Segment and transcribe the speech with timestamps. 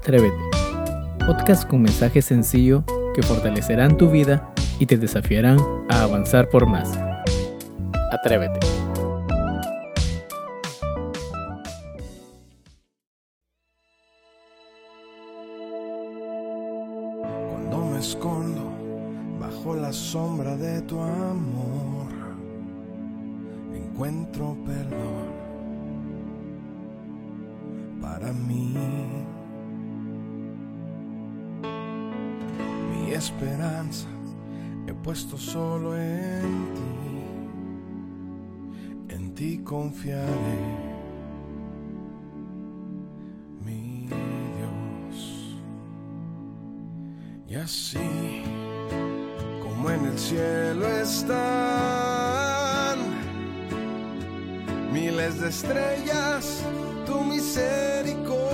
[0.00, 0.34] Atrévete,
[1.26, 2.84] podcast con mensaje sencillo
[3.14, 5.58] que fortalecerán tu vida y te desafiarán
[5.90, 6.98] a avanzar por más.
[8.10, 8.60] Atrévete.
[17.50, 18.72] Cuando me escondo
[19.38, 22.08] bajo la sombra de tu amor,
[23.74, 25.28] encuentro perdón
[28.00, 28.74] para mí.
[33.20, 34.08] Esperanza
[34.86, 36.74] he puesto solo en
[39.08, 40.58] ti, en ti confiaré.
[43.62, 44.08] Mi
[44.56, 45.58] Dios.
[47.46, 48.42] Y así
[49.62, 51.38] como en el cielo están
[54.94, 56.64] miles de estrellas,
[57.06, 58.49] tu misericordia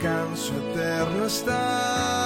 [0.00, 2.19] descanso eterno está.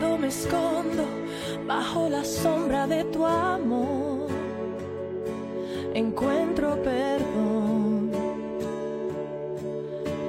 [0.00, 1.04] Cuando me escondo
[1.66, 4.28] bajo la sombra de tu amor,
[5.92, 8.10] encuentro perdón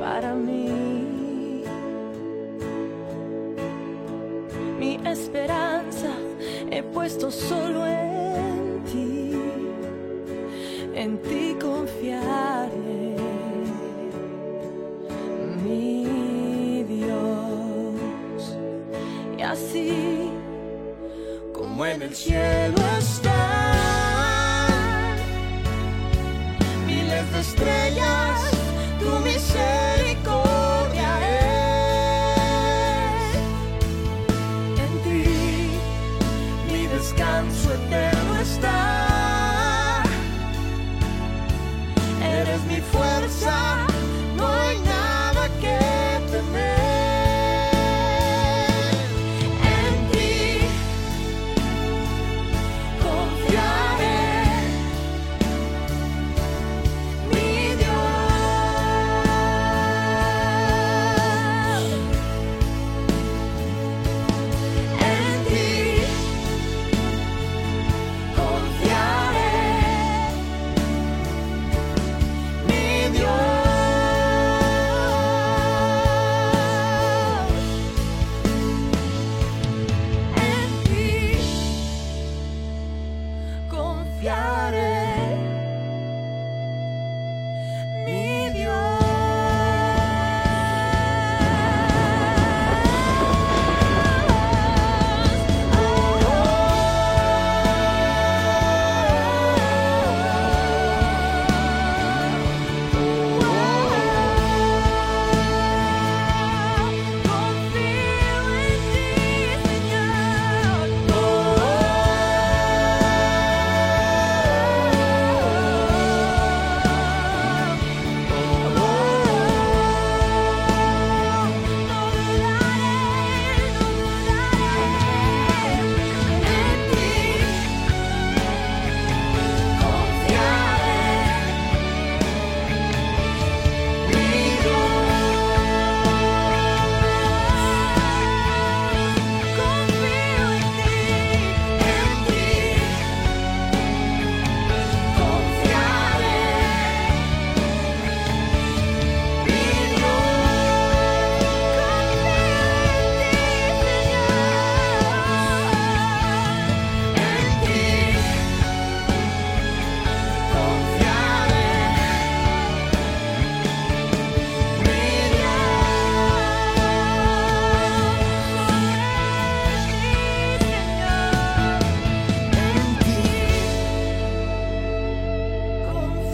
[0.00, 1.62] para mí.
[4.78, 6.14] Mi esperanza
[6.70, 9.32] he puesto solo en ti,
[10.94, 12.47] en ti confiaré.
[21.98, 23.34] En el cielo están.
[26.86, 28.47] Miles de estrellas,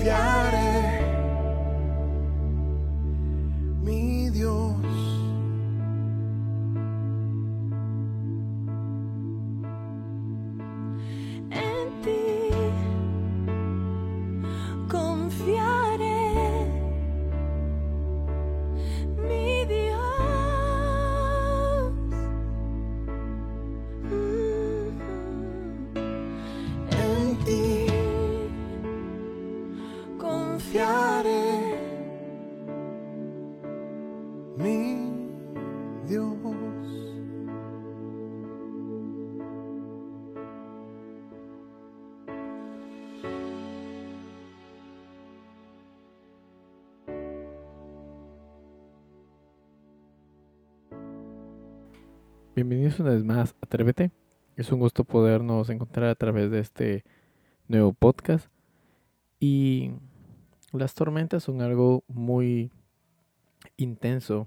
[0.04, 0.43] confiar.
[52.54, 54.12] Bienvenidos una vez más a Atrévete.
[54.54, 57.04] Es un gusto podernos encontrar a través de este
[57.66, 58.46] nuevo podcast.
[59.40, 59.90] Y
[60.70, 62.70] las tormentas son algo muy
[63.76, 64.46] intenso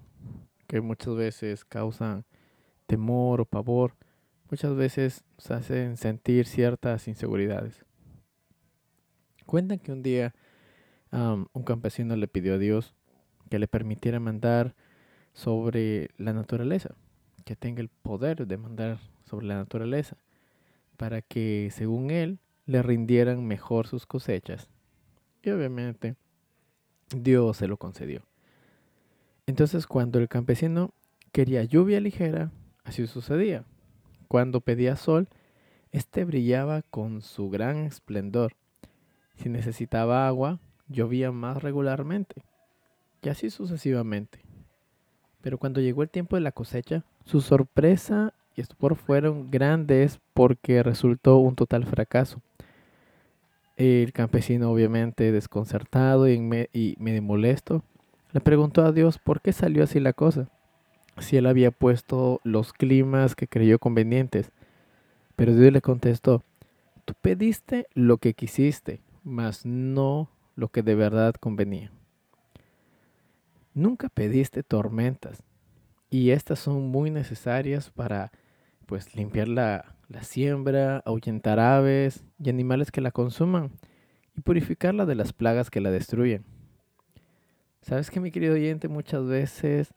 [0.67, 2.23] que muchas veces causan
[2.85, 3.97] temor o pavor.
[4.49, 7.83] Muchas veces nos hacen sentir ciertas inseguridades.
[9.45, 10.33] Cuentan que un día
[11.11, 12.95] un campesino le pidió a Dios
[13.49, 14.75] que le permitiera mandar
[15.33, 16.95] sobre la naturaleza,
[17.47, 20.17] que tenga el poder de mandar sobre la naturaleza,
[20.97, 24.67] para que, según él, le rindieran mejor sus cosechas.
[25.41, 26.17] Y obviamente
[27.15, 28.23] Dios se lo concedió.
[29.45, 30.91] Entonces, cuando el campesino
[31.31, 32.51] quería lluvia ligera,
[32.83, 33.63] así sucedía.
[34.27, 35.29] Cuando pedía sol,
[35.93, 38.57] éste brillaba con su gran esplendor.
[39.37, 40.59] Si necesitaba agua,
[40.89, 42.43] llovía más regularmente.
[43.21, 44.46] Y así sucesivamente.
[45.47, 50.83] Pero cuando llegó el tiempo de la cosecha, su sorpresa y estupor fueron grandes porque
[50.83, 52.41] resultó un total fracaso.
[53.77, 57.81] El campesino, obviamente desconcertado y, medio molesto,
[58.33, 60.49] le preguntó a Dios por qué salió así la cosa,
[61.17, 64.51] si él había puesto los climas que creyó convenientes.
[65.37, 66.43] Pero Dios le contestó,
[67.05, 71.89] tú pediste lo que quisiste, mas no lo que de verdad convenía.
[73.77, 75.43] Nunca pediste tormentas
[76.09, 78.31] y estas son muy necesarias para
[78.87, 83.69] pues limpiar la, la siembra, ahuyentar aves y animales que la consuman
[84.35, 86.43] y purificarla de las plagas que la destruyen.
[87.83, 89.93] Sabes que mi querido oyente, muchas veces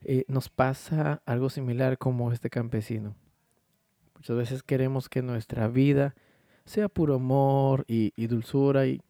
[0.00, 3.16] eh, nos pasa algo similar como este campesino.
[4.14, 6.14] Muchas veces queremos que nuestra vida
[6.64, 9.02] sea puro amor y, dulzura y,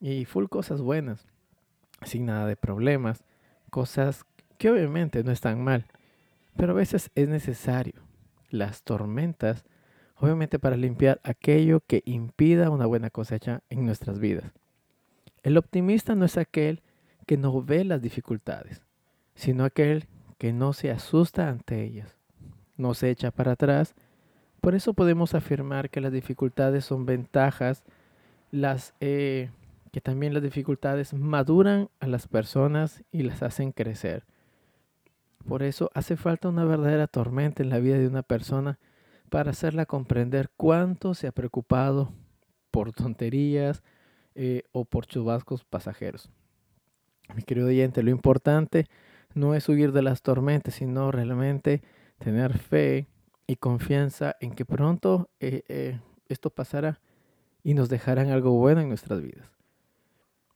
[0.00, 1.26] y full cosas buenas,
[2.06, 3.24] sin nada de problemas,
[3.70, 4.24] cosas
[4.58, 5.86] que obviamente no están mal,
[6.56, 8.00] pero a veces es necesario
[8.50, 9.64] las tormentas
[10.20, 14.52] obviamente para limpiar aquello que impida una buena cosecha en nuestras vidas.
[15.42, 16.82] El optimista no es aquel
[17.26, 18.82] que no ve las dificultades,
[19.34, 20.06] sino aquel
[20.38, 22.16] que no se asusta ante ellas,
[22.76, 23.94] no se echa para atrás.
[24.60, 27.84] Por eso podemos afirmar que las dificultades son ventajas,
[28.50, 29.50] las eh,
[29.88, 34.24] que también las dificultades maduran a las personas y las hacen crecer.
[35.46, 38.78] Por eso hace falta una verdadera tormenta en la vida de una persona
[39.30, 42.12] para hacerla comprender cuánto se ha preocupado
[42.70, 43.82] por tonterías
[44.34, 46.30] eh, o por chubascos pasajeros.
[47.34, 48.86] Mi querido oyente, lo importante
[49.34, 51.82] no es huir de las tormentas, sino realmente
[52.18, 53.06] tener fe
[53.46, 57.00] y confianza en que pronto eh, eh, esto pasará
[57.62, 59.57] y nos dejarán algo bueno en nuestras vidas.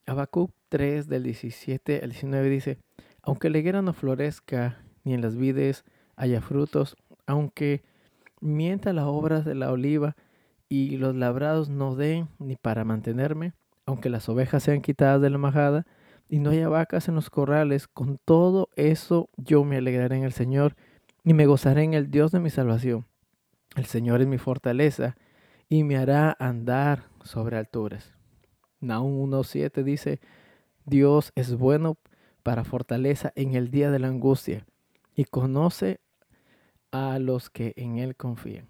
[0.06, 2.78] Habacuc 3 del 17 al 19 dice,
[3.22, 5.84] aunque la higuera no florezca, ni en las vides
[6.16, 7.82] haya frutos, aunque
[8.40, 10.16] mienta las obras de la oliva
[10.68, 13.52] y los labrados no den ni para mantenerme,
[13.86, 15.86] aunque las ovejas sean quitadas de la majada
[16.28, 20.32] y no haya vacas en los corrales, con todo eso yo me alegraré en el
[20.32, 20.74] Señor
[21.24, 23.06] y me gozaré en el Dios de mi salvación.
[23.76, 25.16] El Señor es mi fortaleza
[25.68, 28.21] y me hará andar sobre alturas.
[28.82, 30.20] Nahum 1.7 dice,
[30.84, 31.96] Dios es bueno
[32.42, 34.66] para fortaleza en el día de la angustia
[35.14, 36.00] y conoce
[36.90, 38.68] a los que en Él confían.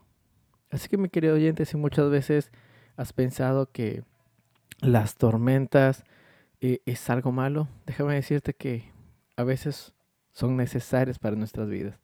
[0.71, 2.53] Así que mi querido oyente, si muchas veces
[2.97, 4.05] has pensado que
[4.81, 6.05] las tormentas
[6.61, 8.91] eh, es algo malo, déjame decirte que
[9.37, 9.95] a veces
[10.33, 11.99] son necesarias para nuestras vidas.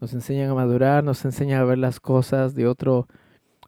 [0.00, 3.06] Nos enseñan a madurar, nos enseñan a ver las cosas de otro,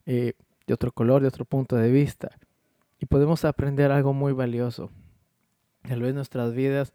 [0.07, 0.35] eh,
[0.67, 2.31] de otro color, de otro punto de vista.
[2.99, 4.91] Y podemos aprender algo muy valioso.
[5.83, 6.93] Tal vez nuestras vidas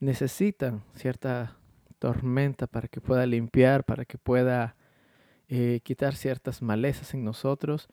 [0.00, 1.56] necesitan cierta
[1.98, 4.76] tormenta para que pueda limpiar, para que pueda
[5.48, 7.88] eh, quitar ciertas malezas en nosotros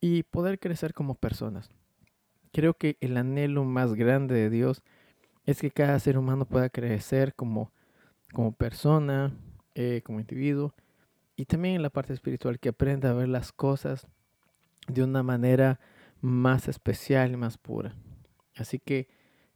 [0.00, 1.70] y poder crecer como personas.
[2.52, 4.82] Creo que el anhelo más grande de Dios
[5.44, 7.72] es que cada ser humano pueda crecer como,
[8.32, 9.32] como persona,
[9.74, 10.74] eh, como individuo,
[11.34, 14.06] y también en la parte espiritual, que aprenda a ver las cosas
[14.86, 15.80] de una manera
[16.22, 17.94] más especial y más pura.
[18.56, 19.08] Así que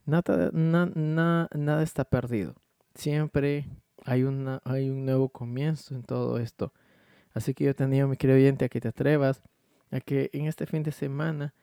[0.05, 2.55] nada, nada está perdido
[2.97, 3.69] siempre
[4.05, 6.73] hay, una, hay un nuevo comienzo en todo esto.
[7.33, 9.43] Así que yo te animo, mi querido a que te atrevas,
[9.91, 11.55] a que en este fin de semana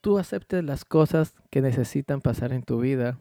[0.00, 3.18] tú aceptes las cosas que necesitan pasar en tu vida,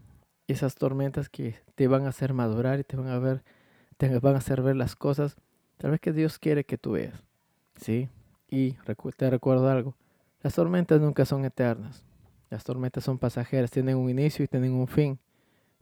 [0.47, 3.43] esas tormentas que te van a hacer madurar y te van a ver,
[3.97, 5.37] te van a hacer ver las cosas,
[5.77, 7.23] tal vez que Dios quiere que tú veas.
[7.79, 8.09] ¿Sí?
[8.49, 8.73] Y
[9.15, 9.95] te recuerdo algo,
[10.41, 12.03] las tormentas nunca son eternas.
[12.49, 15.19] Las tormentas son pasajeras, tienen un inicio y tienen un fin.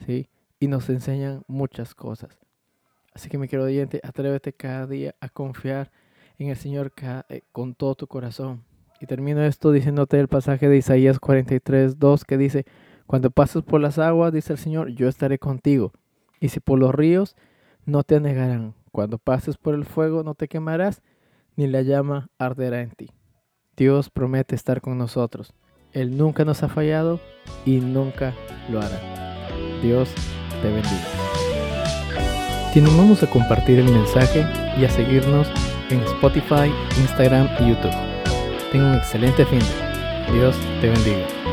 [0.05, 0.29] ¿Sí?
[0.59, 2.37] y nos enseñan muchas cosas.
[3.13, 5.91] Así que mi querido oyente, atrévete cada día a confiar
[6.37, 6.91] en el Señor
[7.29, 8.63] eh, con todo tu corazón.
[9.01, 12.65] Y termino esto diciéndote el pasaje de Isaías 43, 2 que dice,
[13.07, 15.93] cuando pases por las aguas, dice el Señor, yo estaré contigo.
[16.39, 17.35] Y si por los ríos,
[17.85, 18.75] no te anegarán.
[18.91, 21.01] Cuando pases por el fuego, no te quemarás,
[21.55, 23.09] ni la llama arderá en ti.
[23.79, 25.53] Dios promete estar con nosotros.
[25.93, 27.21] Él nunca nos ha fallado
[27.65, 28.33] y nunca
[28.69, 28.99] lo hará.
[29.81, 30.09] Dios
[30.61, 31.07] te bendiga.
[32.73, 34.45] Te animamos a compartir el mensaje
[34.77, 35.47] y a seguirnos
[35.89, 36.69] en Spotify,
[36.99, 37.95] Instagram y YouTube.
[38.73, 39.61] Tenga un excelente fin.
[40.33, 41.48] Dios te bendiga.